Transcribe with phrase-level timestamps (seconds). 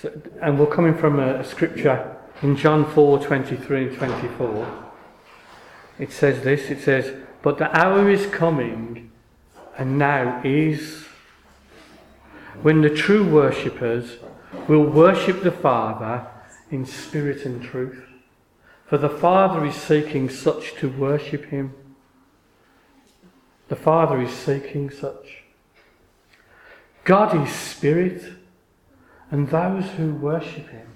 [0.00, 4.84] So, and we're coming from a, a scripture in John 4 23 and 24.
[5.98, 9.10] It says this it says, But the hour is coming,
[9.76, 11.04] and now is,
[12.62, 14.18] when the true worshippers
[14.68, 16.28] will worship the Father
[16.70, 18.04] in spirit and truth.
[18.86, 21.74] For the Father is seeking such to worship him.
[23.66, 25.42] The Father is seeking such.
[27.04, 28.37] God is spirit,
[29.30, 30.88] and those who worship him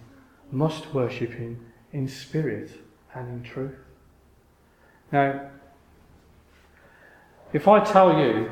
[0.50, 2.70] must worship him in spirit
[3.14, 3.76] and in truth.
[5.10, 5.50] Now,
[7.52, 8.50] if I tell you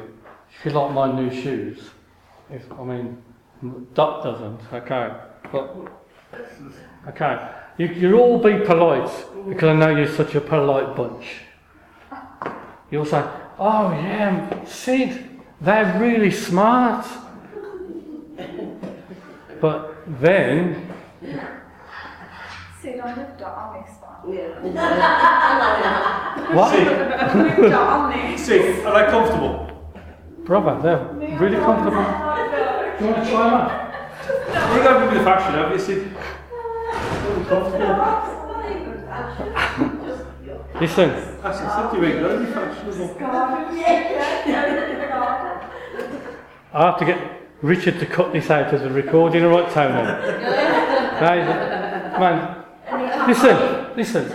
[0.58, 1.90] if you like my new shoes,
[2.50, 3.22] if I mean
[3.94, 5.14] Dot doesn't, okay,
[5.52, 5.76] but
[7.08, 9.10] okay, you, you'll all be polite
[9.48, 11.42] because I know you're such a polite bunch.
[12.90, 13.22] You'll say,
[13.58, 17.06] "Oh yeah, Sid, they're really smart,"
[19.60, 20.92] but then
[22.80, 24.74] Sid, I moved on this one.
[26.54, 26.74] what?
[26.74, 28.46] I moved on this.
[28.46, 29.66] See, are they comfortable?
[30.44, 32.02] Brother, they're really comfortable.
[32.98, 34.76] Do you want to try them on?
[34.76, 35.78] You go with the fashion, have you?
[35.78, 36.10] See,
[40.80, 41.10] Listen,
[41.44, 43.08] I said you ain't going to fashionable.
[46.72, 49.94] I have to get Richard to cut this out as a recording, all right, Tony?
[51.20, 51.44] Right,
[52.18, 52.64] man,
[53.28, 54.26] listen, listen.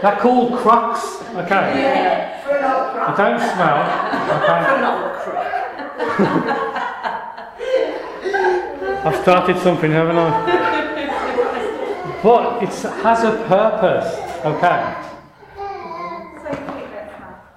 [0.00, 1.66] They're called Crocs, okay?
[3.04, 3.78] I don't smell,
[4.38, 4.60] okay?
[9.04, 10.30] I've started something, haven't I?
[12.22, 14.14] But it has a purpose,
[14.46, 14.94] okay?
[16.42, 17.48] So cute, that's nice.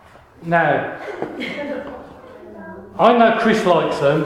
[0.44, 1.00] Now,
[2.98, 4.24] I know Chris likes them,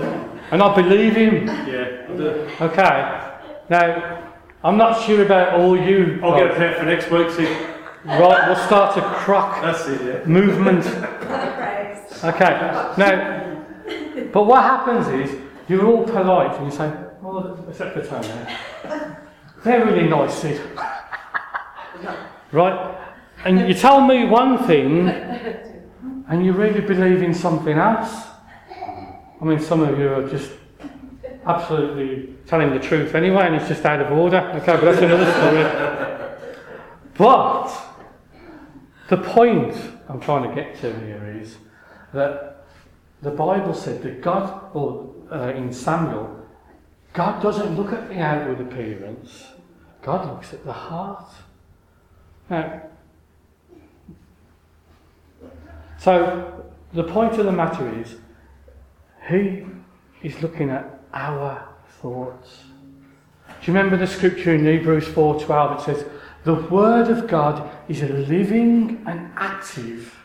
[0.52, 3.32] and I believe him, Yeah, I'll do okay?
[3.70, 6.20] Now, I'm not sure about all you.
[6.24, 7.30] I'll get a pair for next week.
[7.32, 7.54] See,
[8.06, 10.02] Right, we'll start a croc that's it.
[10.06, 10.26] Yeah.
[10.26, 10.86] movement.
[12.24, 13.66] Okay, now,
[14.32, 15.38] but what happens is
[15.68, 18.28] you're all polite and you say, well, except for Tony.
[19.64, 20.62] They're really nice, Sid.
[22.52, 22.98] Right?
[23.44, 25.08] And you tell me one thing
[26.28, 28.28] and you really believe in something else.
[29.42, 30.52] I mean, some of you are just
[31.46, 34.40] absolutely telling the truth anyway, and it's just out of order.
[34.56, 36.40] Okay, but that's another story.
[37.18, 37.72] But
[39.08, 39.76] the point
[40.10, 41.58] I'm trying to get to here is
[42.14, 42.66] that
[43.22, 46.46] the Bible said that God, or uh, in Samuel,
[47.14, 49.46] God doesn't look at the outward appearance,
[50.02, 51.32] God looks at the heart.
[52.50, 52.84] Now,
[56.06, 58.16] so the point of the matter is,
[59.28, 59.66] He
[60.22, 61.68] is looking at our
[62.00, 62.66] thoughts.
[63.48, 65.80] Do you remember the scripture in Hebrews 4:12?
[65.80, 66.06] It says,
[66.44, 70.16] "The word of God is living and active.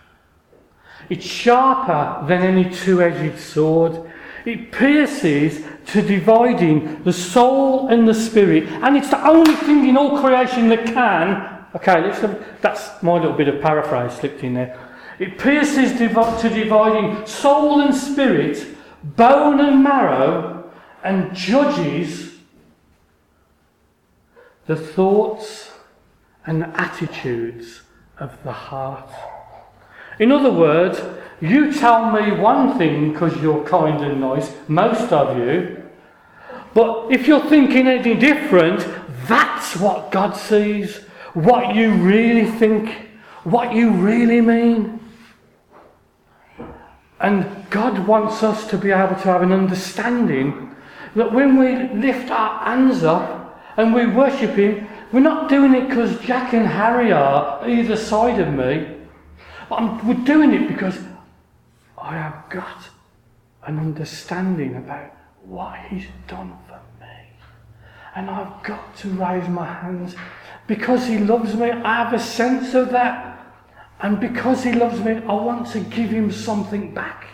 [1.09, 4.03] It's sharper than any two-edged sword.
[4.45, 9.97] It pierces to dividing the soul and the spirit, and it's the only thing in
[9.97, 11.43] all creation that can."
[11.75, 12.13] Okay,
[12.61, 14.77] that's my little bit of paraphrase slipped in there.
[15.21, 18.67] It pierces to dividing soul and spirit,
[19.05, 20.73] bone and marrow,
[21.05, 22.39] and judges
[24.67, 25.73] the thoughts
[26.47, 27.83] and attitudes
[28.19, 29.11] of the heart.
[30.19, 31.03] In other words,
[31.43, 35.83] you tell me one thing because you're kind and nice, most of you,
[36.73, 38.87] but if you're thinking anything different,
[39.27, 40.97] that's what God sees,
[41.35, 43.09] what you really think,
[43.45, 45.00] what you really mean.
[47.21, 50.75] And God wants us to be able to have an understanding
[51.15, 55.89] that when we lift our hands up and we worship Him, we're not doing it
[55.89, 58.97] because Jack and Harry are either side of me.
[59.71, 60.99] I'm, we're doing it because
[61.99, 62.89] I have got
[63.67, 65.13] an understanding about
[65.43, 67.13] what He's done for me.
[68.15, 70.15] And I've got to raise my hands
[70.67, 71.71] because He loves me.
[71.71, 73.30] I have a sense of that.
[74.03, 77.27] And because He loves me, I want to give Him something back.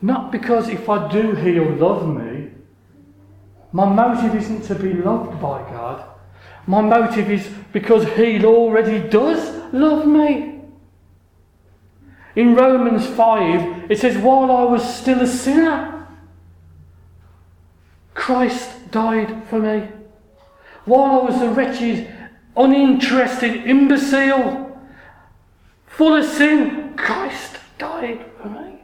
[0.00, 2.50] Not because if I do, He'll love me.
[3.72, 6.04] My motive isn't to be loved by God.
[6.66, 10.60] My motive is because He already does love me.
[12.34, 16.08] In Romans 5, it says, While I was still a sinner,
[18.14, 19.88] Christ died for me.
[20.84, 22.10] While I was a wretched,
[22.56, 24.80] uninterested imbecile,
[25.86, 28.78] full of sin, Christ died for me.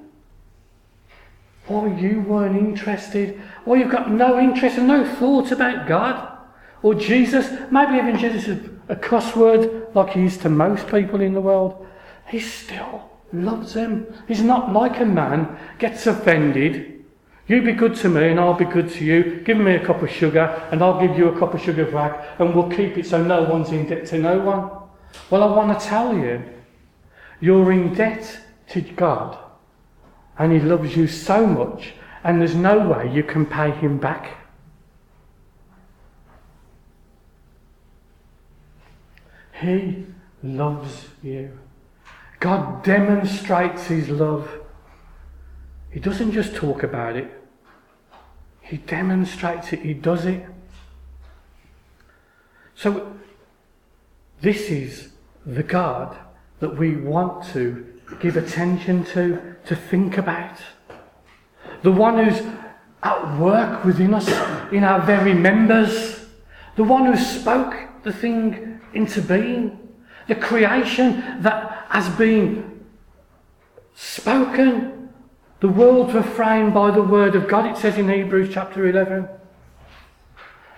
[1.66, 3.40] Why you weren't interested.
[3.64, 6.38] Why you've got no interest and no thought about God
[6.82, 7.50] or Jesus.
[7.70, 11.40] Maybe even Jesus is a cuss word like he is to most people in the
[11.40, 11.86] world.
[12.28, 14.06] He still loves them.
[14.26, 16.97] He's not like a man gets offended.
[17.48, 19.40] You be good to me and I'll be good to you.
[19.40, 22.38] Give me a cup of sugar and I'll give you a cup of sugar back
[22.38, 24.70] and we'll keep it so no one's in debt to no one.
[25.30, 26.42] Well, I want to tell you,
[27.40, 29.38] you're in debt to God
[30.38, 34.36] and He loves you so much and there's no way you can pay Him back.
[39.58, 40.04] He
[40.42, 41.58] loves you.
[42.40, 44.50] God demonstrates His love.
[45.90, 47.37] He doesn't just talk about it,
[48.68, 50.44] He demonstrates it, He does it.
[52.74, 53.14] So,
[54.42, 55.08] this is
[55.46, 56.16] the God
[56.60, 57.86] that we want to
[58.20, 60.58] give attention to, to think about.
[61.82, 62.42] The one who's
[63.02, 64.28] at work within us,
[64.70, 66.26] in our very members.
[66.76, 69.78] The one who spoke the thing into being.
[70.26, 72.84] The creation that has been
[73.94, 74.97] spoken.
[75.60, 79.28] The worlds were framed by the word of God, it says in Hebrews chapter 11.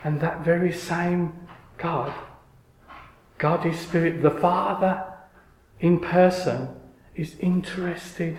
[0.04, 1.34] And that very same
[1.76, 2.14] God,
[3.36, 5.04] God is Spirit, the Father
[5.80, 6.68] in person,
[7.14, 8.38] is interested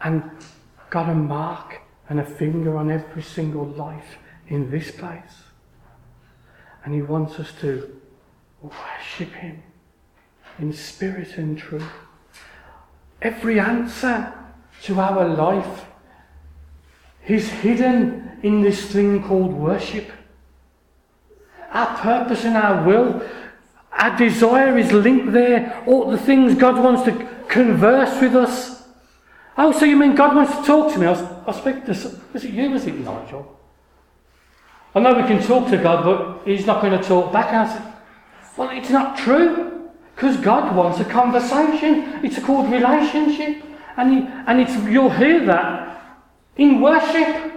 [0.00, 0.28] and
[0.90, 4.18] got a mark and a finger on every single life
[4.48, 5.44] in this place.
[6.84, 8.00] And He wants us to
[8.60, 9.62] worship Him
[10.58, 11.88] in spirit and truth.
[13.20, 14.34] Every answer
[14.82, 15.84] to our life
[17.26, 20.10] is hidden in this thing called worship.
[21.70, 23.22] Our purpose and our will,
[23.92, 25.82] our desire is linked there.
[25.86, 28.82] All the things God wants to converse with us.
[29.56, 31.06] Oh, so you mean God wants to talk to me?
[31.06, 33.58] I was, I was speaking to, was it you, was it Nigel?
[34.94, 37.48] I know we can talk to God, but He's not going to talk back.
[37.48, 37.92] And I said,
[38.56, 39.90] well, it's not true.
[40.14, 42.24] Because God wants a conversation.
[42.24, 43.64] It's called relationship.
[43.96, 46.20] And, he, and it's, you'll hear that
[46.56, 47.52] in worship,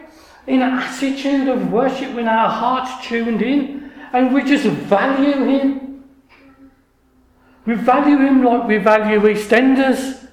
[0.47, 3.91] in an attitude of worship when our heart's tuned in.
[4.13, 6.03] And we just value Him.
[7.65, 10.27] We value Him like we value EastEnders,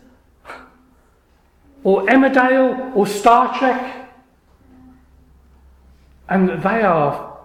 [1.83, 4.11] or Emmerdale, or Star Trek.
[6.29, 7.39] And they are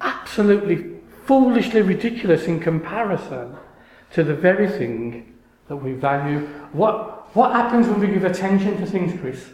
[0.00, 3.56] absolutely foolishly ridiculous in comparison
[4.12, 5.34] to the very thing
[5.68, 6.40] that we value.
[6.72, 9.44] What, what happens when we give attention to things, Chris?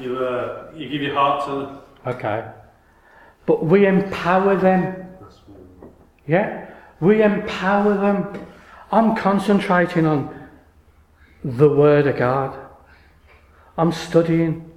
[0.00, 1.78] You, uh, you give your heart to them.
[2.06, 2.50] Okay.
[3.44, 5.08] But we empower them.
[6.26, 6.70] Yeah?
[7.00, 8.46] We empower them.
[8.90, 10.48] I'm concentrating on
[11.44, 12.58] the Word of God.
[13.76, 14.72] I'm studying.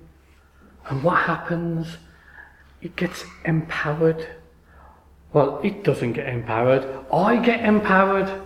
[0.89, 1.99] And what happens?
[2.81, 4.27] It gets empowered.
[5.31, 6.85] Well, it doesn't get empowered.
[7.13, 8.41] I get empowered.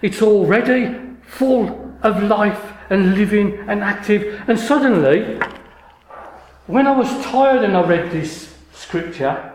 [0.00, 4.42] It's already full of life and living and active.
[4.48, 5.38] And suddenly,
[6.66, 9.52] when I was tired and I read this scripture,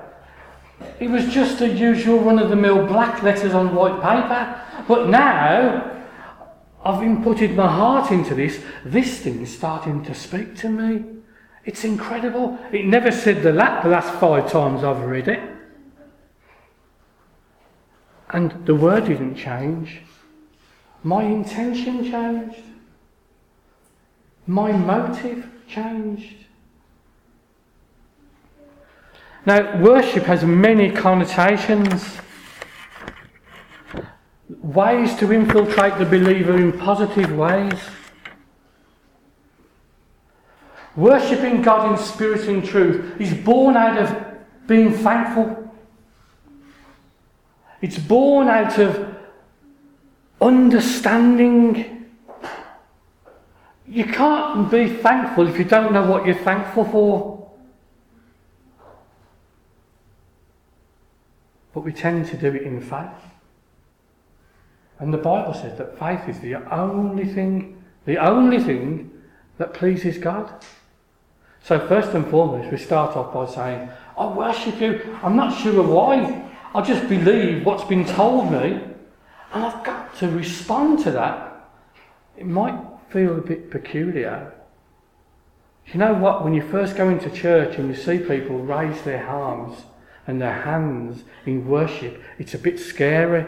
[1.00, 4.62] it was just the usual run of the mill black letters on white paper.
[4.88, 5.92] But now,
[6.84, 8.62] I've inputted my heart into this.
[8.86, 11.06] This thing's starting to speak to me.
[11.66, 12.60] It's incredible.
[12.72, 15.40] It never said the last five times I've read it.
[18.30, 20.02] And the word didn't change.
[21.04, 22.64] My intention changed.
[24.48, 26.36] My motive changed.
[29.46, 32.18] Now, worship has many connotations,
[34.62, 37.78] ways to infiltrate the believer in positive ways.
[40.96, 45.74] Worshipping God in spirit and truth is born out of being thankful.
[47.82, 49.14] It's born out of
[50.44, 52.08] understanding.
[53.88, 57.52] You can't be thankful if you don't know what you're thankful for.
[61.74, 63.10] But we tend to do it in faith.
[65.00, 69.12] And the Bible says that faith is the only thing, the only thing
[69.58, 70.64] that pleases God.
[71.64, 75.18] So, first and foremost, we start off by saying, I worship you.
[75.24, 76.50] I'm not sure why.
[76.76, 78.93] I just believe what's been told me.
[79.54, 81.70] And I've got to respond to that.
[82.38, 82.80] It might
[83.10, 84.54] feel a bit peculiar.
[85.88, 86.44] You know what?
[86.44, 89.84] When you first go into church and you see people raise their arms
[90.26, 93.46] and their hands in worship, it's a bit scary.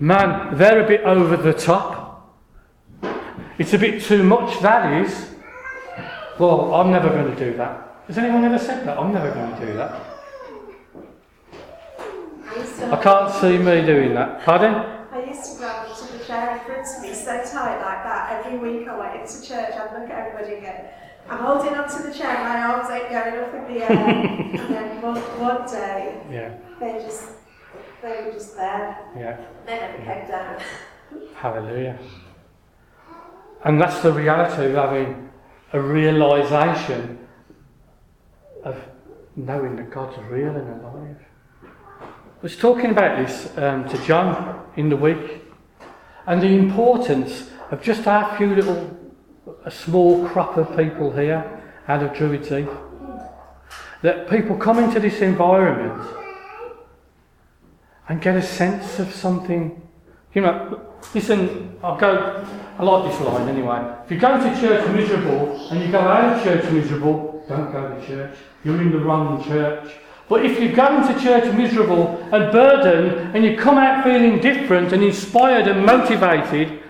[0.00, 2.34] man, they're a bit over the top.
[3.58, 5.30] It's a bit too much, that is.
[6.38, 8.02] Well, I'm never going to do that.
[8.06, 8.98] Has anyone ever said that?
[8.98, 10.09] I'm never going to do that.
[12.82, 14.42] I I can't see me doing that.
[14.42, 14.74] Pardon?
[15.12, 18.44] I used to grab onto the chair in front of me so tight like that.
[18.44, 20.84] Every week I went into church, I'd look at everybody and go,
[21.28, 23.92] I'm holding onto the chair, my arms ain't going up in the air.
[23.92, 27.30] and then one, one day, Yeah, they just,
[28.02, 28.98] they were just there.
[29.16, 29.36] yeah.
[29.66, 30.60] They never came down.
[31.34, 31.98] Hallelujah.
[33.64, 35.30] And that's the reality of having
[35.72, 37.18] a realization
[38.64, 38.76] of
[39.36, 41.16] knowing that God's real and alive.
[42.42, 45.44] Was talking about this um, to John in the week
[46.26, 48.96] and the importance of just our few little,
[49.66, 52.70] a small crop of people here out of Druid's Heath.
[54.00, 56.02] That people come into this environment
[58.08, 59.86] and get a sense of something.
[60.32, 60.80] You know,
[61.12, 62.42] listen, I'll go,
[62.78, 63.96] I like this line anyway.
[64.06, 67.94] If you go to church miserable and you go out of church miserable, don't go
[67.94, 68.38] to church.
[68.64, 69.92] You're in the wrong church.
[70.30, 74.92] But if you go into church miserable and burdened and you come out feeling different
[74.92, 76.84] and inspired and motivated,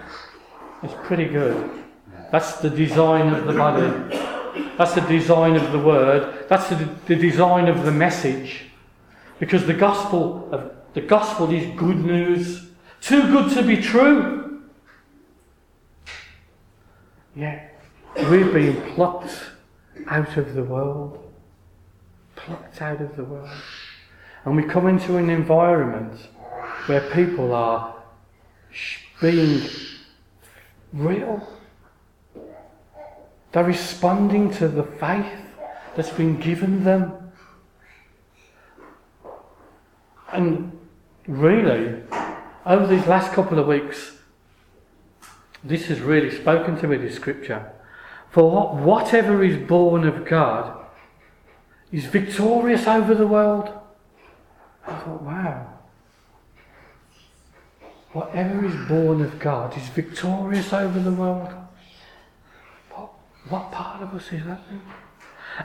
[0.82, 1.70] it's pretty good.
[2.30, 3.88] That's the design of the body.
[4.76, 6.49] That's the design of the word.
[6.50, 8.66] That's the, the design of the message.
[9.38, 12.68] Because the gospel of the gospel is good news.
[13.00, 14.64] Too good to be true.
[17.35, 17.80] Yet
[18.28, 19.32] we've been plucked
[20.09, 21.29] out of the world.
[22.44, 23.49] Plucked out of the world.
[24.44, 26.18] And we come into an environment
[26.87, 27.94] where people are
[29.20, 29.68] being
[30.92, 31.47] real.
[33.52, 35.26] They're responding to the faith
[35.94, 37.32] that's been given them.
[40.32, 40.78] And
[41.26, 42.02] really,
[42.64, 44.12] over these last couple of weeks,
[45.62, 47.73] this has really spoken to me, this scripture.
[48.30, 50.79] For whatever is born of God
[51.92, 53.70] is victorious over the world.
[54.87, 55.66] I thought, wow.
[58.12, 61.49] Whatever is born of God is victorious over the world.
[62.90, 63.12] What,
[63.49, 64.61] what part of us is that?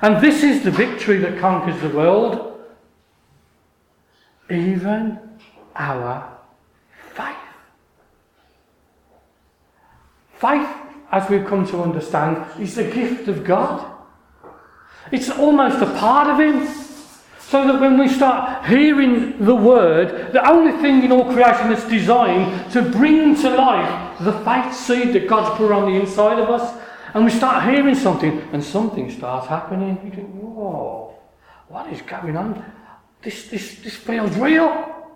[0.02, 2.60] And this is the victory that conquers the world.
[4.50, 5.20] Even
[5.76, 6.38] our
[7.14, 7.36] faith.
[10.36, 10.70] Faith,
[11.12, 13.95] as we've come to understand, is the gift of God.
[15.12, 16.68] It's almost a part of Him.
[17.48, 21.88] So that when we start hearing the word, the only thing in all creation that's
[21.88, 26.50] designed to bring to life the faith seed that God's put on the inside of
[26.50, 26.82] us,
[27.14, 30.00] and we start hearing something, and something starts happening.
[30.04, 31.16] You think, whoa,
[31.68, 32.66] what is going on?
[33.22, 35.14] This, this, this feels real.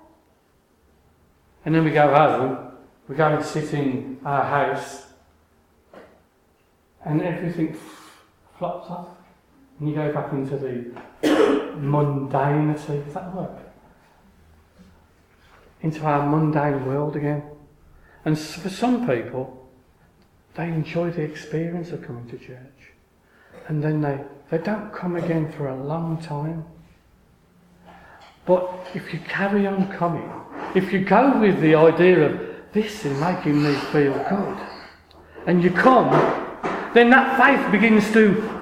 [1.66, 2.74] And then we go home,
[3.08, 5.08] we go and sit in our house,
[7.04, 7.76] and everything
[8.58, 9.08] flops off.
[9.80, 10.92] And you go back into the
[11.78, 13.58] mundanity, is that work?
[15.82, 17.44] Into our mundane world again.
[18.26, 19.70] And for some people,
[20.56, 22.92] they enjoy the experience of coming to church.
[23.68, 24.20] And then they,
[24.52, 26.66] they don't come again for a long time.
[28.46, 30.30] But if you carry on coming,
[30.76, 32.42] if you go with the idea of
[32.74, 34.58] this is making me feel good,
[35.46, 36.10] and you come,
[36.94, 38.59] then that faith begins to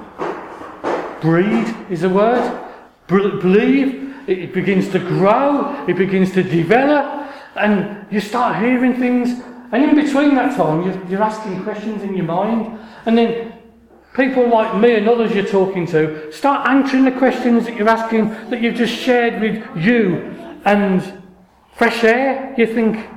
[1.21, 2.63] breed, is a word,
[3.07, 8.95] Bel- believe, it it begins to grow, it begins to develop, and you start hearing
[8.95, 9.41] things.
[9.71, 13.53] And in between that time, you're, you're asking questions in your mind, and then
[14.13, 18.29] people like me and others you're talking to start answering the questions that you're asking
[18.49, 21.21] that you've just shared with you and
[21.75, 22.53] fresh air.
[22.57, 23.07] You think,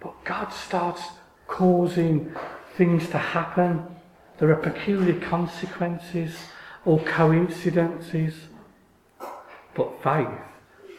[0.00, 1.02] but God starts
[1.48, 2.34] causing
[2.76, 3.86] things to happen.
[4.40, 6.34] There are peculiar consequences
[6.86, 8.34] or coincidences.
[9.74, 10.40] But faith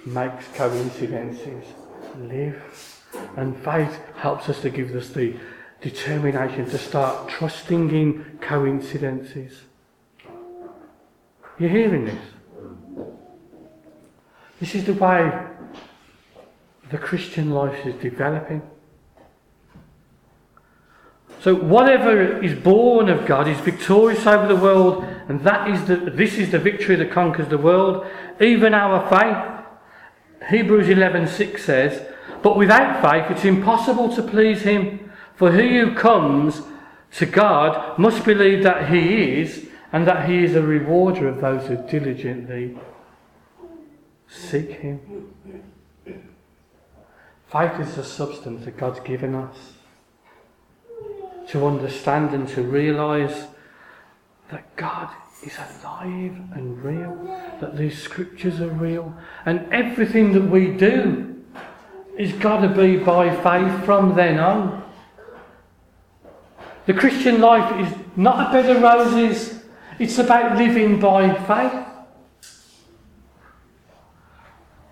[0.06, 1.66] makes coincidences
[2.20, 3.02] live.
[3.36, 5.36] And faith helps us to give us the
[5.82, 9.62] determination to start trusting in coincidences.
[11.58, 12.24] You're hearing this?
[14.60, 15.48] This is the way
[16.92, 18.62] the Christian life is developing.
[21.42, 25.96] So whatever is born of God is victorious over the world, and that is the
[25.96, 28.06] this is the victory that conquers the world,
[28.40, 30.52] even our faith.
[30.52, 32.06] Hebrews 11:6 says,
[32.44, 36.62] "But without faith it's impossible to please him, for he who comes
[37.14, 41.66] to God must believe that he is, and that he is a rewarder of those
[41.66, 42.78] who diligently
[44.28, 45.00] seek him."
[47.48, 49.81] Faith is the substance that God's given us
[51.52, 53.46] to understand and to realise
[54.50, 55.10] that God
[55.44, 57.16] is alive and real,
[57.60, 59.14] that these scriptures are real,
[59.46, 61.44] and everything that we do
[62.18, 64.84] is got to be by faith from then on.
[66.86, 69.64] The Christian life is not a bed of roses,
[70.00, 71.86] it's about living by faith.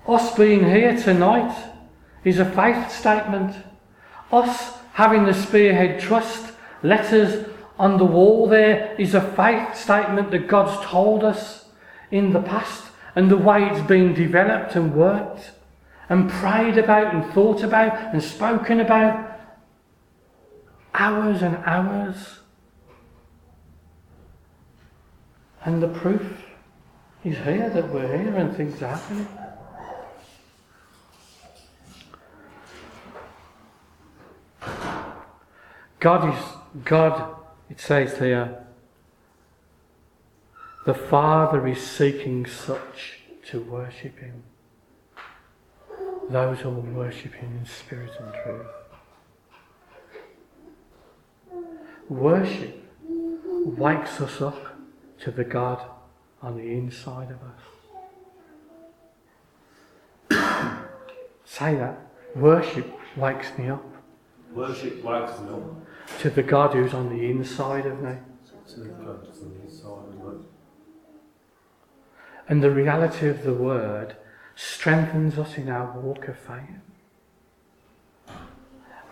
[0.08, 1.56] Us being here tonight
[2.24, 3.56] is a faith statement.
[4.32, 6.49] Us having the Spearhead Trust
[6.83, 11.69] letters on the wall there is a faith statement that God's told us
[12.12, 15.51] in the past and the way it's been developed and worked
[16.09, 19.39] and prayed about and thought about and spoken about
[20.93, 22.39] hours and hours.
[25.63, 26.43] And the proof
[27.24, 29.27] is here that we're here and things are happening.
[36.00, 37.36] God is God,
[37.70, 38.66] it says here,
[40.86, 44.44] the Father is seeking such to worship Him.
[46.30, 48.68] Those who will worship Him in spirit and truth.
[52.08, 54.78] Worship wakes us up
[55.22, 55.84] to the God
[56.42, 57.40] on the inside of
[60.32, 60.78] us.
[61.46, 62.00] Say that.
[62.36, 63.99] Worship wakes me up
[64.53, 65.48] Worship up
[66.20, 68.15] to the God who's on the inside of me.
[68.68, 70.46] to the God that's on the inside of me.
[72.48, 74.15] And the reality of the word
[74.56, 76.82] strengthens us in our walk of faith.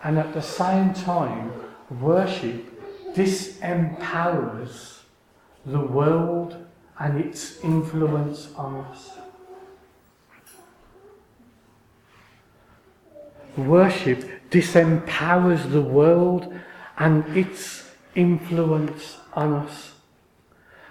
[0.02, 1.52] And at the same time,
[1.88, 2.64] worship
[3.14, 4.98] disempowers
[5.64, 6.66] the world
[6.98, 9.18] and its influence on us.
[13.56, 16.52] Worship disempowers the world
[16.98, 19.94] and its influence on us.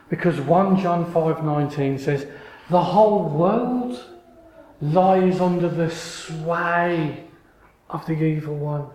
[0.10, 2.27] Because 1 John 5:19 says,
[2.69, 4.05] "The whole world
[4.81, 7.25] lies under the sway
[7.89, 8.88] of the evil one."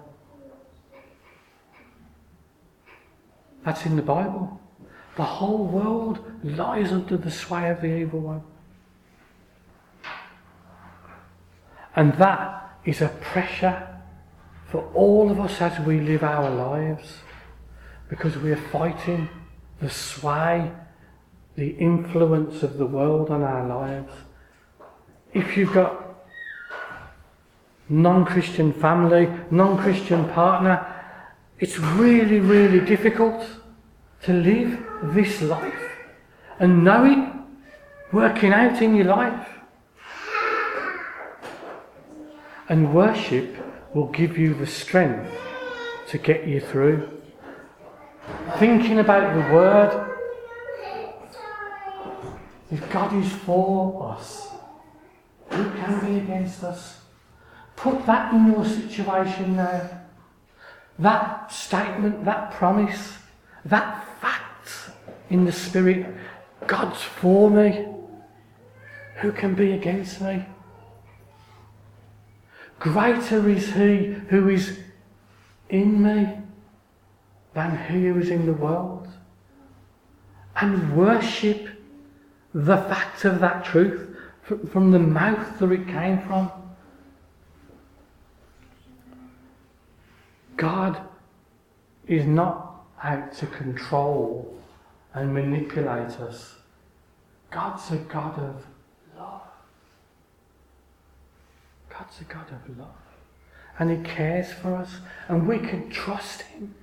[3.65, 4.61] That's in the Bible.
[5.17, 8.43] The whole world lies under the sway of the evil one.
[11.95, 13.89] And that is a pressure
[14.69, 17.19] for all of us as we live our lives
[18.09, 19.29] because we are fighting
[19.81, 20.71] the sway,
[21.57, 24.13] the influence of the world on our lives.
[25.33, 26.03] If you've got
[27.89, 30.87] non-Christian family, non-Christian partner,
[31.59, 33.47] it's really, really difficult
[34.23, 34.79] to live
[35.15, 35.91] this life
[36.59, 37.33] and know it
[38.13, 39.49] working out in your life.
[42.73, 43.55] And worship
[43.93, 45.31] will give you the strength
[46.09, 47.21] to get you through.
[48.57, 50.17] Thinking about the Word,
[52.71, 54.49] if God is for us,
[55.51, 57.03] who can be against us?
[57.77, 59.91] Put that in your situation now.
[60.99, 63.19] That statement, that promise,
[63.67, 64.71] that fact
[65.29, 66.07] in the Spirit
[66.67, 67.87] God's for me.
[69.17, 70.47] Who can be against me?
[72.83, 74.81] Greater is he who is
[75.69, 76.37] in me
[77.55, 79.07] than he who is in the world.
[80.57, 81.69] And worship
[82.53, 86.51] the fact of that truth from the mouth that it came from.
[90.57, 91.01] God
[92.09, 94.59] is not out to control
[95.15, 96.57] and manipulate us.
[97.53, 98.67] God's a God of
[99.17, 99.52] love.
[102.03, 102.89] God's a God of love.
[103.79, 104.91] And He cares for us,
[105.29, 106.75] and we can trust Him.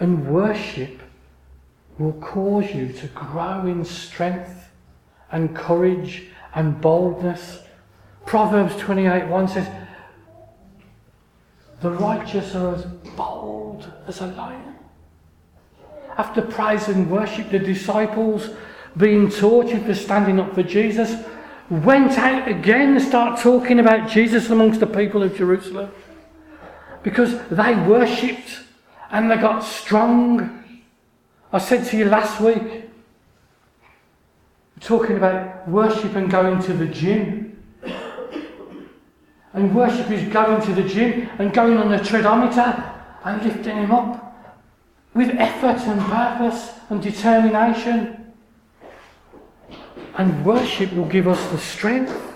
[0.00, 1.00] And worship
[1.98, 4.70] will cause you to grow in strength
[5.30, 7.60] and courage and boldness.
[8.24, 9.68] Proverbs 28 1 says,
[11.82, 14.76] The righteous are as bold as a lion.
[16.16, 18.48] After praise and worship, the disciples,
[18.96, 21.22] being tortured for standing up for Jesus,
[21.70, 25.90] went out again and started talking about Jesus amongst the people of Jerusalem.
[27.02, 28.60] Because they worshipped
[29.10, 30.82] and they got strong.
[31.52, 32.90] I said to you last week,
[34.80, 37.62] talking about worship and going to the gym.
[39.54, 42.82] And worship is going to the gym and going on the treadometer
[43.24, 44.58] and lifting him up
[45.14, 48.21] with effort and purpose and determination.
[50.16, 52.32] And worship will give us the strength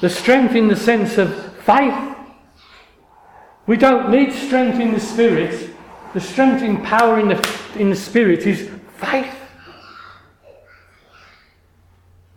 [0.00, 2.16] The strength in the sense of faith.
[3.66, 5.70] We don't need strength in the spirit.
[6.12, 9.34] The strength in power in the, in the spirit is faith.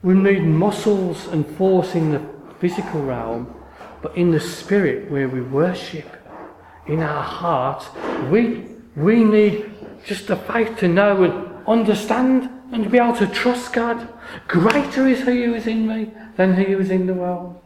[0.01, 2.25] We need muscles and force in the
[2.59, 3.53] physical realm,
[4.01, 6.05] but in the spirit where we worship,
[6.87, 7.85] in our heart,
[8.31, 9.69] we, we need
[10.05, 14.07] just the faith to know and understand and to be able to trust God.
[14.47, 17.59] Greater is He who is in me than He who is in the world.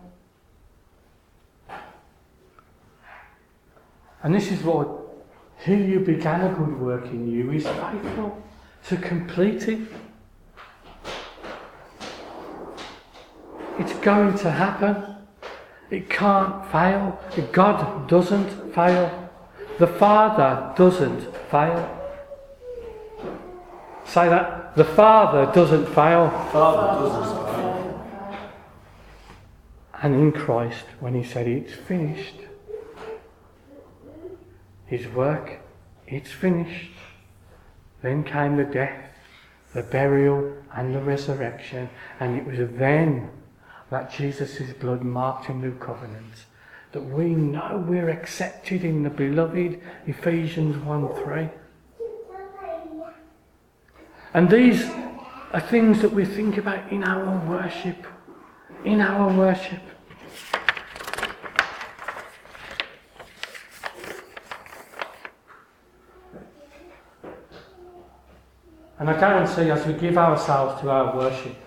[4.22, 4.88] And this is what
[5.66, 8.42] He who began a good work in you is faithful
[8.88, 9.80] to complete it.
[13.80, 15.16] It's going to happen.
[15.90, 17.20] It can't fail.
[17.52, 19.30] God doesn't fail.
[19.80, 22.00] The Father doesn't fail.
[24.06, 24.63] Say that.
[24.76, 26.32] The Father doesn't fail.
[26.52, 28.40] Father doesn't fail.
[30.02, 32.36] And in Christ, when He said, It's finished,
[34.88, 35.60] His work,
[36.08, 36.90] it's finished.
[38.02, 39.12] Then came the death,
[39.74, 41.90] the burial, and the resurrection.
[42.20, 43.30] And it was then
[43.92, 46.46] that Jesus' blood marked a new covenant.
[46.94, 51.50] That we know we're accepted in the beloved Ephesians 1 3.
[54.34, 54.90] And these
[55.52, 58.08] are things that we think about in our worship.
[58.84, 59.80] In our worship.
[68.98, 71.58] And I guarantee as we give ourselves to our worship,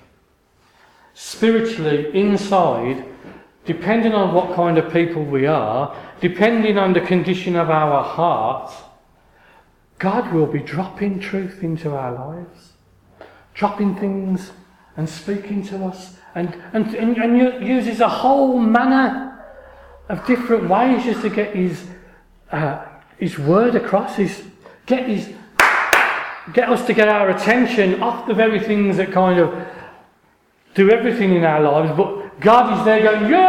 [1.15, 3.05] spiritually inside,
[3.65, 8.73] depending on what kind of people we are, depending on the condition of our heart,
[9.99, 12.73] God will be dropping truth into our lives,
[13.55, 14.53] dropping things
[14.97, 19.45] and speaking to us, and, and, and, and uses a whole manner
[20.09, 21.87] of different ways just to get his,
[22.53, 22.85] uh,
[23.19, 24.45] his word across, his,
[24.85, 25.33] get, his,
[26.53, 29.67] get us to get our attention off the very things that kind of
[30.75, 33.49] do everything in our lives, but God is there going, Yo!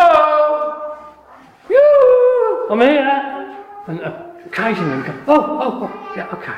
[1.69, 2.67] Yo!
[2.69, 3.65] I'm here!
[3.87, 6.57] And uh, occasionally go, oh, oh, oh, yeah, okay.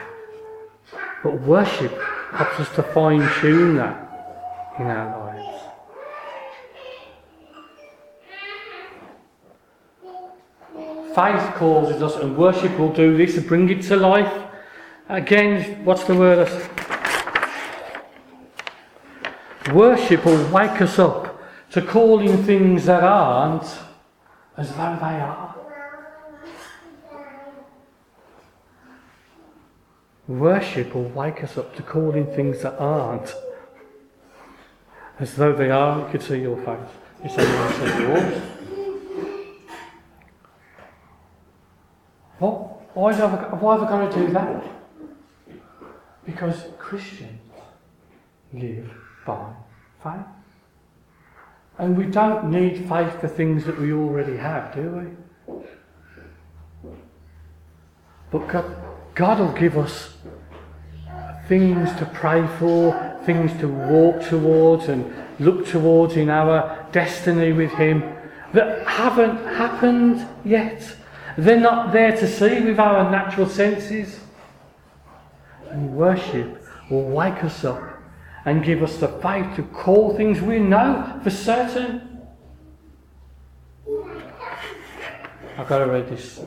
[1.23, 1.91] But worship
[2.31, 5.29] helps us to fine tune that in our lives.
[11.15, 14.31] Faith causes us, and worship will do this and bring it to life.
[15.09, 16.47] Again, what's the word?
[19.73, 23.79] Worship will wake us up to calling things that aren't
[24.55, 25.58] as though they are.
[30.29, 33.33] Worship will wake us up to calling things that aren't
[35.19, 36.01] as though they are.
[36.01, 36.77] You could see your face.
[37.23, 38.41] You say yours.
[42.37, 42.95] What?
[42.95, 44.63] Why, have I, why have I got to do that?
[46.23, 47.41] Because Christians
[48.53, 48.91] live
[49.25, 49.51] by
[50.03, 50.27] faith.
[51.79, 55.15] And we don't need faith for things that we already have, do
[55.49, 55.63] we?
[58.31, 58.47] But
[59.15, 60.13] God will give us
[61.47, 67.71] things to pray for, things to walk towards and look towards in our destiny with
[67.71, 68.03] Him
[68.53, 70.95] that haven't happened yet.
[71.37, 74.19] They're not there to see with our natural senses.
[75.69, 77.81] And worship will wake us up
[78.45, 82.19] and give us the faith to call things we know for certain.
[85.57, 86.39] I've got to read this.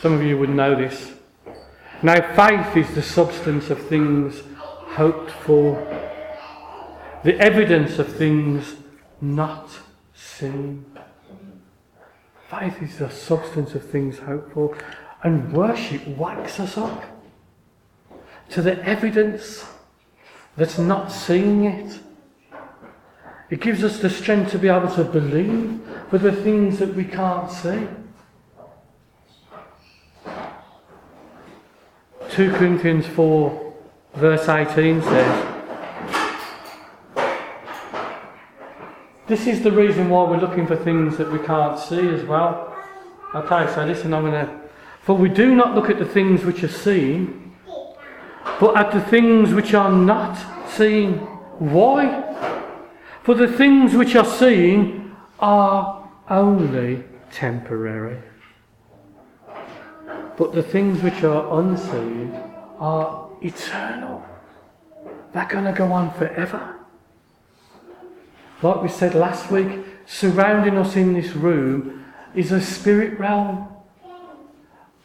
[0.00, 1.12] Some of you would know this.
[2.02, 5.74] Now, faith is the substance of things hoped for,
[7.22, 8.76] the evidence of things
[9.20, 9.70] not
[10.14, 10.84] seen.
[12.48, 14.76] Faith is the substance of things hoped for,
[15.22, 17.04] and worship wakes us up
[18.48, 19.64] to the evidence
[20.56, 21.98] that's not seen yet.
[23.50, 27.04] It gives us the strength to be able to believe for the things that we
[27.04, 27.86] can't see.
[32.40, 33.74] 2 Corinthians 4,
[34.14, 35.46] verse 18 says,
[39.26, 42.74] This is the reason why we're looking for things that we can't see as well.
[43.34, 44.58] Okay, so listen, I'm going to.
[45.02, 47.54] For we do not look at the things which are seen,
[48.58, 50.38] but at the things which are not
[50.70, 51.18] seen.
[51.58, 52.24] Why?
[53.22, 58.22] For the things which are seen are only temporary,
[60.40, 62.32] But the things which are unseen
[62.78, 64.24] are eternal.
[65.34, 66.76] They're going to go on forever.
[68.62, 73.68] Like we said last week, surrounding us in this room is a spirit realm.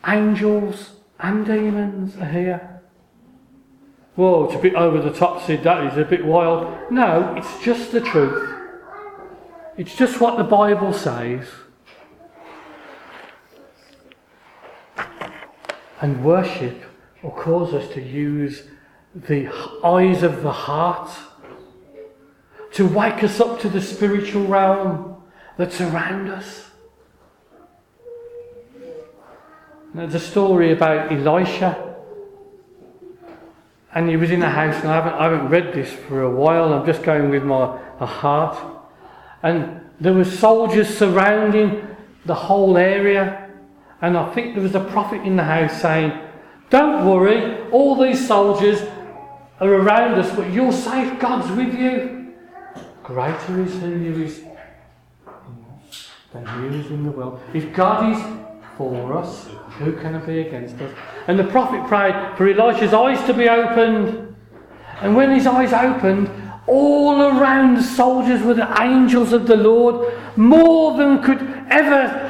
[0.07, 2.81] Angels and demons are here.
[4.15, 6.89] Whoa, it's a bit over the top, Sid, that is a bit wild.
[6.89, 8.57] No, it's just the truth.
[9.75, 11.45] It's just what the Bible says.
[16.01, 16.83] And worship
[17.23, 18.63] will cause us to use
[19.13, 19.47] the
[19.83, 21.09] eyes of the heart
[22.73, 25.23] to wake us up to the spiritual realm
[25.57, 26.69] that's around us.
[29.93, 31.95] There's a story about Elisha,
[33.93, 36.29] and he was in a house, and I haven't, I haven't read this for a
[36.29, 36.73] while.
[36.73, 38.57] I'm just going with my, my heart,
[39.41, 41.87] and there were soldiers surrounding
[42.25, 43.44] the whole area,
[44.01, 46.11] and I think there was a prophet in the house saying,
[46.69, 48.81] "Don't worry, all these soldiers
[49.59, 51.19] are around us, but you're safe.
[51.19, 52.33] God's with you.
[53.03, 54.43] Greater is who is
[56.33, 57.39] than who is in the world.
[57.53, 58.21] If God is
[58.77, 59.47] for us,
[59.79, 60.91] who can be against us?
[61.27, 64.35] And the prophet prayed for Elisha's eyes to be opened.
[65.01, 66.29] And when his eyes opened,
[66.67, 72.24] all around the soldiers were the angels of the Lord, more than could ever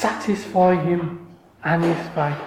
[0.00, 1.28] satisfy him
[1.62, 2.38] and his faith.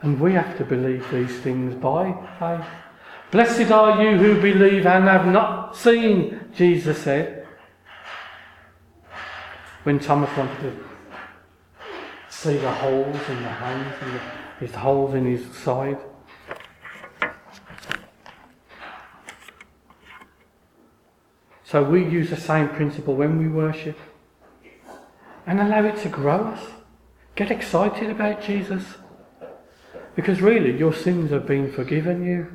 [0.00, 2.66] And we have to believe these things by faith.
[3.30, 7.46] Blessed are you who believe and have not seen, Jesus said.
[9.82, 10.84] When Thomas wanted to
[12.30, 14.20] see the holes in the hands and the,
[14.66, 15.98] his holes in his side.
[21.74, 23.98] So we use the same principle when we worship
[25.44, 26.70] and allow it to grow us.
[27.34, 28.84] Get excited about Jesus.
[30.14, 32.46] Because really, your sins have been forgiven you.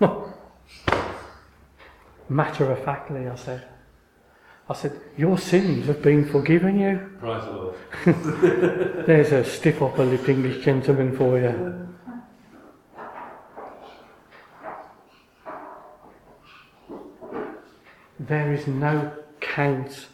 [2.28, 3.68] Matter of factly, I said.
[4.68, 7.08] I said, Your sins have been forgiven you.
[7.20, 7.76] Praise the Lord.
[9.06, 11.81] There's a stiff upper lipped English gentleman for you.
[18.28, 20.06] There is no count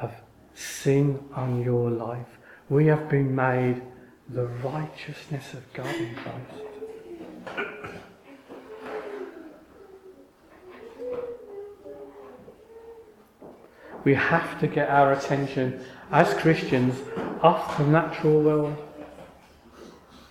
[0.00, 0.12] of
[0.54, 2.26] sin on your life.
[2.68, 3.82] We have been made
[4.28, 6.66] the righteousness of God in Christ.
[14.02, 16.96] We have to get our attention as Christians
[17.42, 18.76] off the natural world.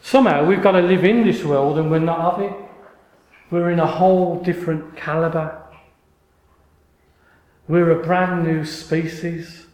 [0.02, 2.54] Somehow we've got to live in this world and we're not of it.
[3.52, 5.65] We're in a whole different calibre.
[7.68, 9.66] We're a brand new species.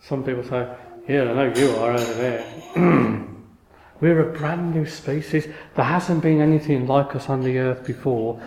[0.00, 0.68] Some people say,
[1.08, 2.44] Yeah, I know you are over there.
[4.00, 5.46] We're a brand new species.
[5.76, 8.40] There hasn't been anything like us on the earth before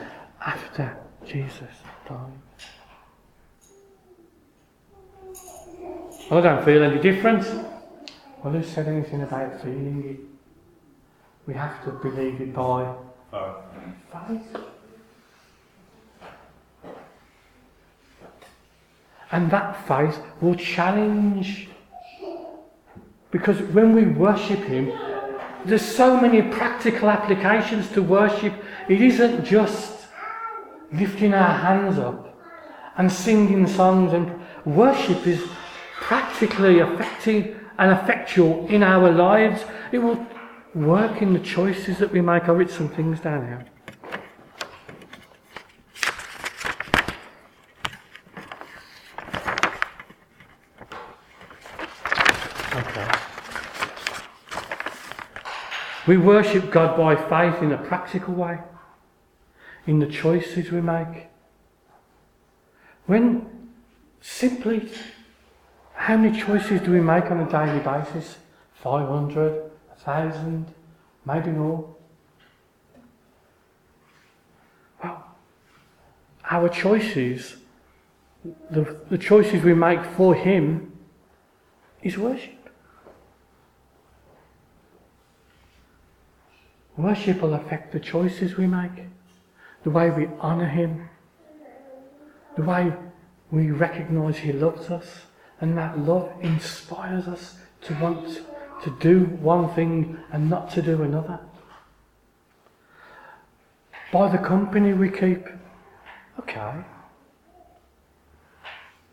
[0.46, 1.62] after Jesus
[2.08, 2.32] died.
[6.30, 7.44] I don't feel any different.
[8.44, 10.20] Well, who said anything about feeling it?
[11.48, 12.94] We have to believe it by
[13.32, 14.67] faith.
[19.32, 21.70] And that faith will challenge.
[23.32, 24.92] Because when we worship Him,
[25.66, 28.54] there's so many practical applications to worship.
[28.88, 30.08] It isn't just
[30.94, 32.40] lifting our hands up
[32.96, 34.34] and singing songs, and
[34.66, 35.44] worship is
[35.96, 39.64] practically affecting and effectual in our lives.
[39.92, 40.26] It will
[40.74, 42.44] work in the choices that we make.
[42.44, 43.66] Oh, I'll write some things down here.
[56.08, 58.60] We worship God by faith in a practical way,
[59.86, 61.28] in the choices we make.
[63.08, 63.70] When
[64.22, 64.90] simply,
[65.94, 68.38] how many choices do we make on a daily basis?
[68.76, 70.66] 500, 1,000,
[71.26, 71.94] maybe more.
[75.04, 75.36] Well,
[76.50, 77.58] our choices,
[78.70, 80.98] the, the choices we make for Him,
[82.02, 82.57] is worship.
[86.98, 89.06] Worship will affect the choices we make,
[89.84, 91.10] the way we honour Him,
[92.56, 92.92] the way
[93.52, 95.22] we recognise He loves us,
[95.62, 98.42] and that love inspires us to want
[98.84, 101.40] to do one thing and not to do another.
[104.12, 105.46] By the company we keep,
[106.40, 106.84] okay,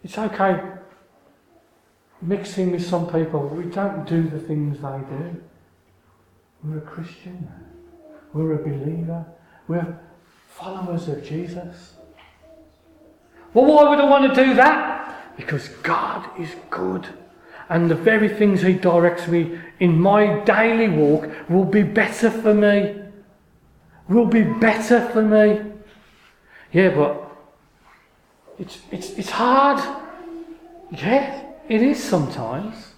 [0.05, 0.61] It's okay
[2.21, 3.49] mixing with some people.
[3.49, 5.43] We don't do the things they do.
[6.63, 7.49] We're a Christian.
[8.35, 9.25] We're a believer.
[9.69, 9.97] We're
[10.49, 11.95] followers of Jesus.
[13.55, 15.37] Well, why would I want to do that?
[15.37, 17.07] Because God is good.
[17.69, 22.53] And the very things He directs me in my daily walk will be better for
[22.53, 23.01] me.
[24.09, 25.73] Will be better for me.
[26.73, 27.31] Yeah, but
[28.59, 29.79] it's, it's, it's hard.
[30.91, 32.95] Yeah, it is sometimes.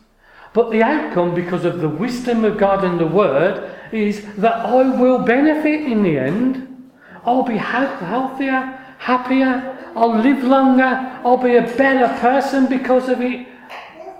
[0.55, 4.99] But the outcome, because of the wisdom of God and the Word, is that I
[5.01, 6.91] will benefit in the end.
[7.25, 13.47] I'll be healthier, happier, I'll live longer, I'll be a better person because of it.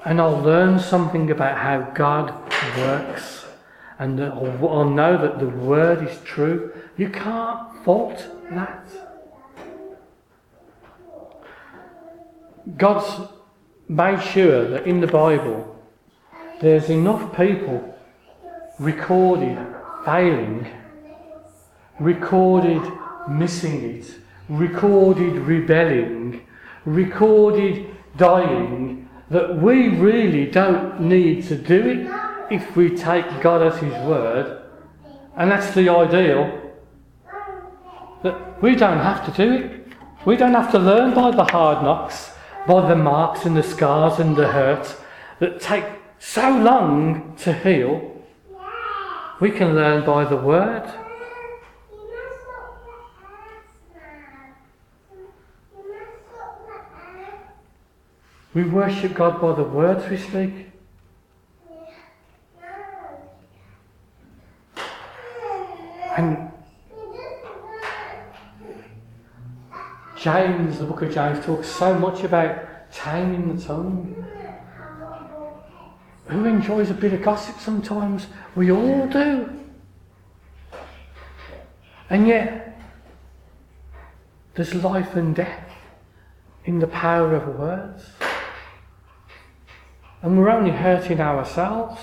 [0.05, 2.33] And I'll learn something about how God
[2.79, 3.45] works.
[3.99, 6.73] And I'll know that the Word is true.
[6.97, 8.89] You can't fault that.
[12.77, 13.31] God's
[13.89, 15.77] made sure that in the Bible
[16.61, 17.96] there's enough people
[18.79, 19.59] recorded
[20.05, 20.67] failing,
[21.99, 22.83] recorded
[23.29, 24.15] missing it,
[24.49, 26.47] recorded rebelling,
[26.85, 27.87] recorded
[28.17, 33.93] dying, that we really don't need to do it if we take God at His
[34.07, 34.63] word.
[35.37, 36.63] And that's the ideal.
[38.23, 39.93] That we don't have to do it.
[40.25, 42.31] We don't have to learn by the hard knocks,
[42.67, 44.97] by the marks and the scars and the hurt
[45.41, 45.85] that take
[46.19, 48.16] so long to heal.
[49.39, 50.91] We can learn by the word.
[58.55, 60.71] We worship God by the words we speak.
[66.17, 66.51] And
[70.17, 74.26] James, the book of James, talks so much about taming the tongue.
[76.29, 78.27] Who enjoys a bit of gossip sometimes?
[78.55, 79.51] We all do.
[82.11, 82.81] And yet,
[84.55, 85.71] there's life and death
[86.65, 88.11] in the power of words
[90.27, 92.01] and we're only hurting ourselves.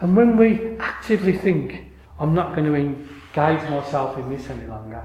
[0.00, 1.86] And when we actively think,
[2.18, 5.02] I'm not going to engage myself in this any longer,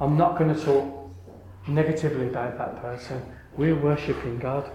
[0.00, 1.10] I'm not going to talk
[1.68, 3.22] negatively about that person,
[3.56, 4.70] we're worshipping God.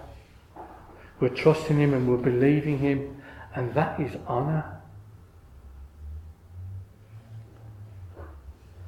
[1.22, 3.22] We're trusting Him and we're believing Him,
[3.56, 4.82] and that is honour.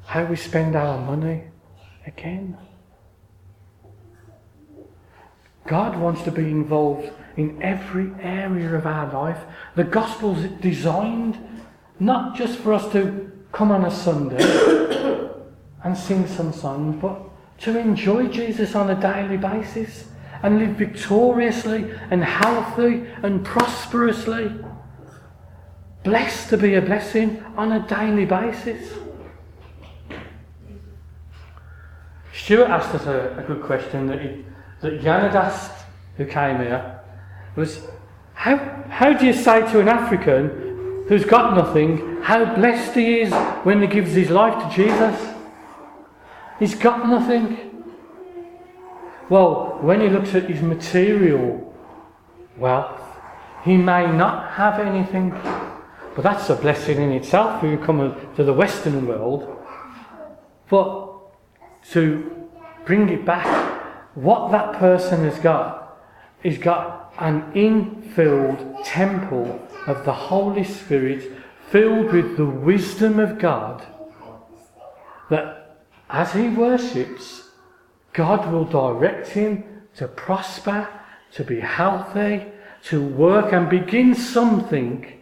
[0.06, 1.43] How we spend our money,
[2.08, 2.58] again.
[5.67, 9.43] God wants to be involved in every area of our life.
[9.76, 11.38] The gospel's designed
[12.00, 14.43] not just for us to come on a Sunday
[15.84, 17.22] and sing some songs, but
[17.60, 20.06] to enjoy Jesus on a daily basis
[20.43, 24.51] and live victoriously and healthy and prosperously.
[26.03, 28.91] Blessed to be a blessing on a daily basis.
[32.34, 34.45] Stuart asked us a, a good question that, he,
[34.82, 35.86] that Jan had asked,
[36.17, 36.99] who came here,
[37.56, 37.88] was
[38.34, 38.58] how,
[38.89, 43.82] how do you say to an African who's got nothing how blessed he is when
[43.82, 45.34] he gives his life to Jesus?
[46.60, 47.72] He's got nothing.
[49.29, 51.73] Well, when he looks at his material
[52.57, 53.01] wealth,
[53.63, 55.29] he may not have anything,
[56.15, 59.57] but that's a blessing in itself if you come to the Western world.
[60.69, 61.17] But
[61.91, 62.49] to
[62.86, 63.47] bring it back,
[64.15, 65.97] what that person has got,
[66.43, 71.31] is got an infilled temple of the Holy Spirit
[71.69, 73.86] filled with the wisdom of God
[75.29, 77.42] that as he worships,
[78.13, 79.63] God will direct him
[79.95, 80.88] to prosper,
[81.34, 82.45] to be healthy,
[82.86, 85.21] to work and begin something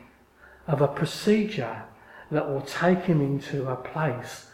[0.67, 1.83] of a procedure
[2.31, 4.47] that will take him into a place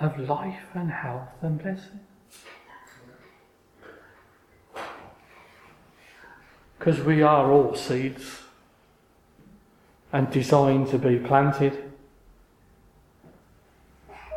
[0.00, 2.00] of life and health and blessing.
[6.78, 8.42] Because we are all seeds
[10.12, 11.92] and designed to be planted.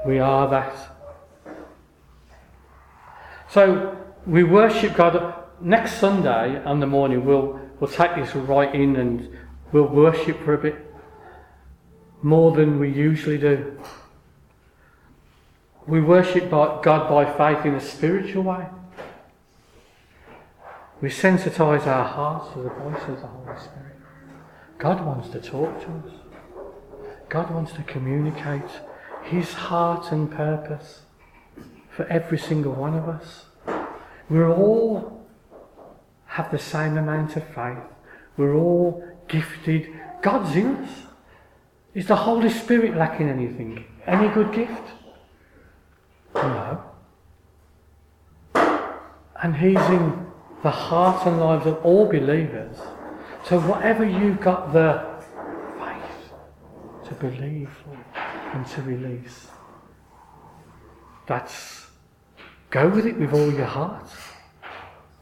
[0.06, 0.95] We are that.
[3.56, 3.96] So
[4.26, 5.34] we worship God.
[5.62, 9.30] Next Sunday on the morning, we'll, we'll take this right in and
[9.72, 10.76] we'll worship for a bit
[12.22, 13.80] more than we usually do.
[15.88, 18.68] We worship God by faith in a spiritual way.
[21.00, 23.96] We sensitize our hearts to the voice of the Holy Spirit.
[24.80, 26.14] God wants to talk to us.
[27.30, 28.70] God wants to communicate
[29.24, 31.04] His heart and purpose
[31.96, 33.45] for every single one of us.
[34.30, 35.26] We all
[36.26, 37.78] have the same amount of faith.
[38.38, 39.90] We're all gifted.
[40.22, 40.90] God's in us.
[41.94, 43.86] Is the Holy Spirit lacking anything?
[44.06, 44.84] Any good gift?
[46.34, 46.84] No.
[49.42, 50.26] And He's in
[50.64, 52.78] the heart and lives of all believers.
[53.46, 55.06] So whatever you've got the
[55.80, 57.98] faith to believe for
[58.54, 59.48] and to release,
[61.28, 61.85] that's
[62.76, 64.06] go with it with all your heart.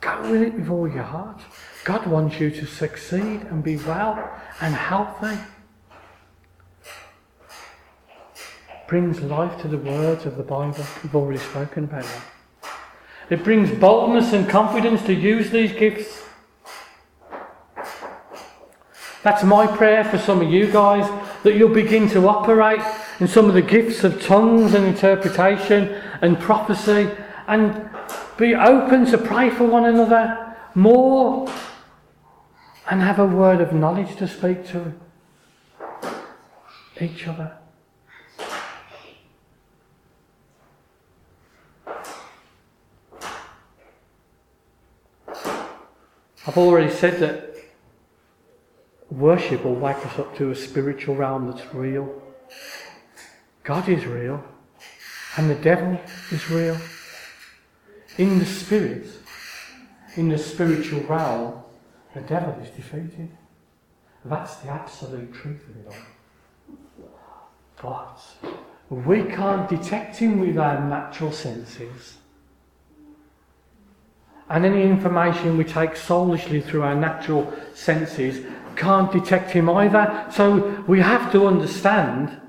[0.02, 1.40] Go with it with all your heart.
[1.84, 4.18] God wants you to succeed and be well
[4.60, 5.38] and healthy.
[8.88, 10.84] Brings life to the words of the Bible.
[11.04, 12.24] We've already spoken about that.
[13.30, 16.24] It brings boldness and confidence to use these gifts.
[19.22, 21.08] That's my prayer for some of you guys
[21.44, 22.82] that you'll begin to operate
[23.20, 25.90] in some of the gifts of tongues and interpretation
[26.22, 27.12] and prophecy
[27.48, 27.90] and
[28.38, 31.48] be open to pray for one another more
[32.90, 34.94] and have a word of knowledge to speak to
[37.00, 37.58] each other.
[46.46, 47.56] I've already said that
[49.10, 52.22] worship will wake us up to a spiritual realm that's real.
[53.64, 54.44] God is real,
[55.38, 56.00] and the devil
[56.32, 56.78] is real.
[58.18, 59.08] In the spirit,
[60.16, 61.64] in the spiritual realm,
[62.14, 63.30] the devil is defeated.
[64.26, 67.50] That's the absolute truth of it all.
[67.82, 68.50] But
[68.90, 72.18] we can't detect him with our natural senses.
[74.50, 78.46] And any information we take soulishly through our natural senses
[78.76, 80.28] can't detect him either.
[80.32, 82.40] So we have to understand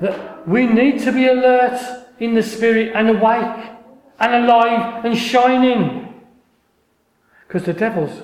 [0.00, 1.80] that we need to be alert
[2.18, 3.70] in the spirit and awake
[4.20, 6.22] and alive and shining.
[7.46, 8.22] Because the devils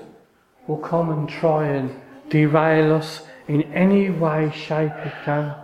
[0.67, 5.55] will come and try and derail us in any way, shape, or can.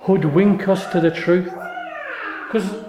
[0.00, 1.52] Hoodwink us to the truth.
[2.46, 2.84] Because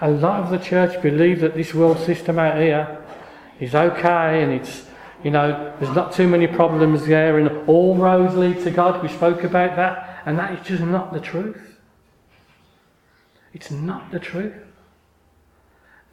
[0.00, 3.04] a lot of the church believe that this world system out here
[3.60, 4.86] is okay and it's,
[5.22, 9.02] you know, there's not too many problems there and all roads lead to God.
[9.02, 11.78] We spoke about that, and that is just not the truth.
[13.52, 14.54] It's not the truth.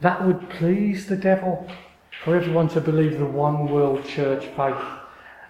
[0.02, 1.68] That would please the devil
[2.24, 4.84] for everyone to believe the one world church faith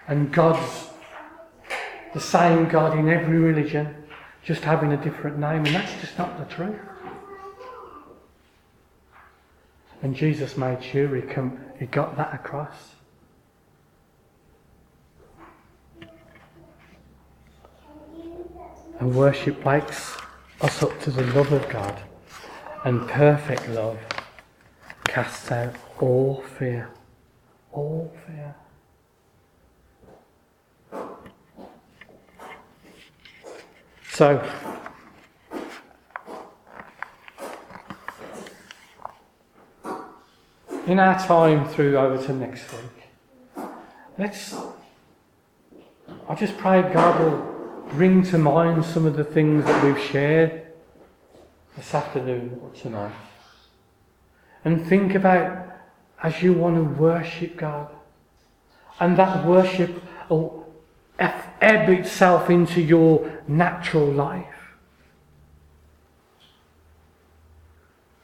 [0.08, 0.88] and God's
[2.12, 3.94] the same God in every religion,
[4.44, 6.78] just having a different name, and that's just not the truth.
[10.02, 12.74] And Jesus made sure he, come, he got that across.
[19.00, 20.16] And worship wakes
[20.60, 22.02] us up to the love of God.
[22.84, 23.98] And perfect love
[25.04, 26.90] casts out all fear.
[27.72, 28.54] All fear.
[34.10, 34.46] So,
[40.86, 43.66] in our time through over to next week,
[44.18, 44.54] let's.
[46.28, 50.66] I just pray God will bring to mind some of the things that we've shared
[51.76, 53.12] this afternoon or tonight.
[54.64, 55.68] And think about
[56.22, 57.88] as you want to worship God.
[59.00, 60.66] And that worship will
[61.18, 64.46] ebb itself into your natural life.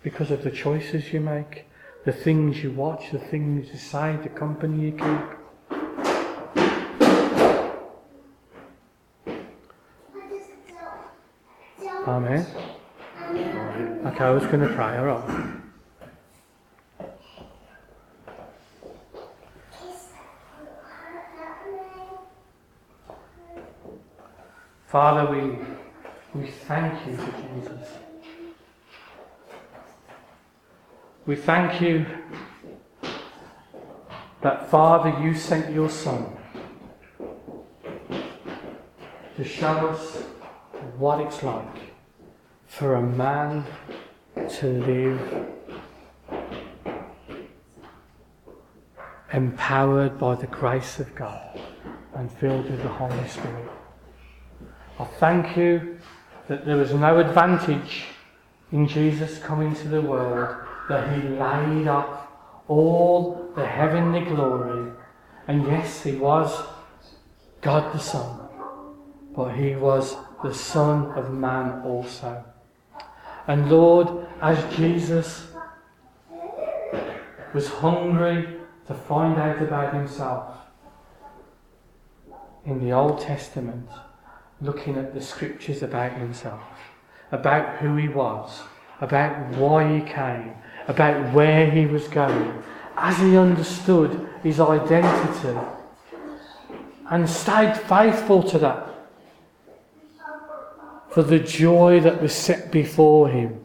[0.02, 1.64] Because of the choices you make
[2.04, 5.38] the things you watch, the things you say, the company you keep.
[12.06, 12.46] Amen.
[14.06, 15.67] Okay, I was going to pray, alright.
[24.88, 27.88] Father, we, we thank you for Jesus.
[31.26, 32.06] We thank you
[34.40, 36.34] that, Father, you sent your Son
[39.36, 40.22] to show us
[40.96, 41.92] what it's like
[42.66, 43.66] for a man
[44.58, 45.48] to live
[49.34, 51.60] empowered by the grace of God
[52.14, 53.77] and filled with the Holy Spirit.
[54.98, 55.98] I thank you
[56.48, 58.04] that there was no advantage
[58.72, 60.56] in Jesus coming to the world
[60.88, 64.92] that he laid up all the heavenly glory.
[65.46, 66.66] And yes, he was
[67.60, 68.40] God the Son,
[69.36, 72.44] but he was the Son of man also.
[73.46, 75.46] And Lord, as Jesus
[77.54, 80.56] was hungry to find out about himself.
[82.64, 83.88] In the Old Testament,
[84.60, 86.60] looking at the scriptures about himself,
[87.30, 88.62] about who he was,
[89.00, 90.54] about why he came,
[90.88, 92.62] about where he was going,
[92.96, 95.56] as he understood his identity
[97.10, 98.88] and stayed faithful to that
[101.10, 103.60] for the joy that was set before him.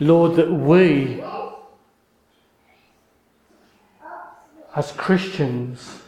[0.00, 1.22] Lord, that we,
[4.74, 6.02] as Christians,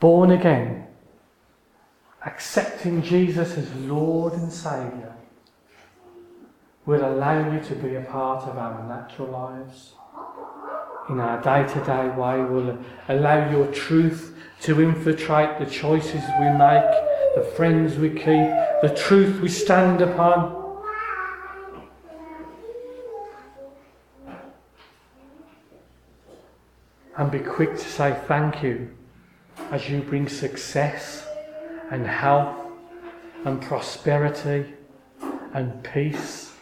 [0.00, 0.86] born again,
[2.24, 5.14] accepting Jesus as Lord and Saviour,
[6.86, 9.94] will allow you to be a part of our natural lives.
[11.08, 16.50] In our day to day way, will allow your truth to infiltrate the choices we
[16.50, 16.90] make,
[17.34, 18.50] the friends we keep,
[18.82, 20.56] the truth we stand upon.
[27.16, 28.90] And be quick to say thank you
[29.70, 31.26] as you bring success
[31.90, 32.56] and health
[33.44, 34.74] and prosperity
[35.52, 36.52] and peace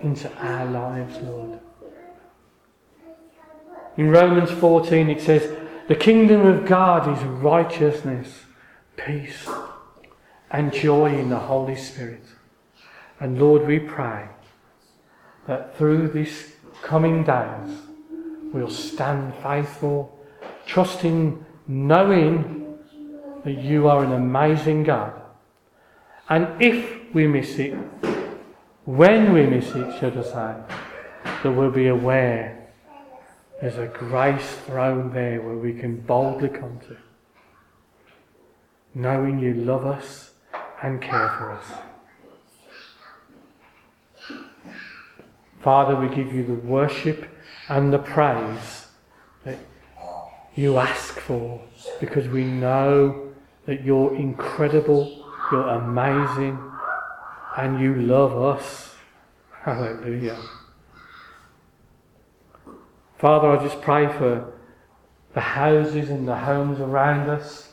[0.00, 1.60] into our lives, Lord.
[3.96, 5.54] In Romans 14 it says,
[5.88, 8.44] The kingdom of God is righteousness,
[8.96, 9.48] peace,
[10.50, 12.24] and joy in the Holy Spirit.
[13.20, 14.28] And Lord, we pray
[15.46, 16.52] that through these
[16.82, 17.78] coming days
[18.52, 20.18] we'll stand faithful,
[20.66, 22.65] trusting, knowing
[23.46, 25.12] that you are an amazing God.
[26.28, 27.74] And if we miss it,
[28.84, 30.74] when we miss it, should I say,
[31.44, 32.66] that we'll be aware
[33.60, 36.96] there's a grace throne there where we can boldly come to,
[38.96, 40.32] knowing you love us
[40.82, 41.66] and care for us.
[45.62, 47.28] Father, we give you the worship
[47.68, 48.88] and the praise
[49.44, 49.58] that
[50.56, 51.62] you ask for
[52.00, 53.25] because we know
[53.66, 56.58] that you're incredible, you're amazing,
[57.56, 58.94] and you love us.
[59.62, 60.38] Hallelujah.
[63.18, 64.52] Father, I just pray for
[65.34, 67.72] the houses and the homes around us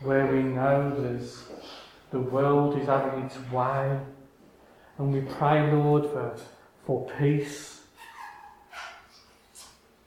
[0.00, 1.44] where we know there's
[2.10, 3.98] the world is having its way.
[4.98, 6.36] And we pray, Lord, for,
[6.86, 7.82] for peace,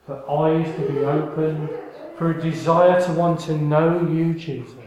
[0.05, 1.69] for eyes to be opened,
[2.17, 4.78] for a desire to want to know you, Jesus.